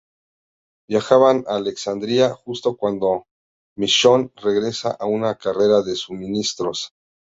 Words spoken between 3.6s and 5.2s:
Michonne regresa de